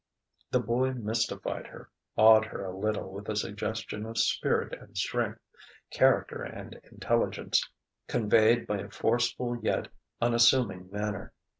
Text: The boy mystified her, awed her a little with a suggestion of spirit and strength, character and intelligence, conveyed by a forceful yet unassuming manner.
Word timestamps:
The 0.49 0.59
boy 0.59 0.93
mystified 0.93 1.67
her, 1.67 1.91
awed 2.17 2.45
her 2.45 2.65
a 2.65 2.75
little 2.75 3.11
with 3.11 3.29
a 3.29 3.35
suggestion 3.35 4.03
of 4.07 4.17
spirit 4.17 4.73
and 4.73 4.97
strength, 4.97 5.37
character 5.91 6.41
and 6.41 6.73
intelligence, 6.91 7.69
conveyed 8.07 8.65
by 8.65 8.79
a 8.79 8.89
forceful 8.89 9.59
yet 9.61 9.89
unassuming 10.19 10.89
manner. 10.91 11.33